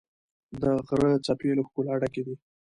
[0.61, 2.35] د غره څپې له ښکلا ډکې دي.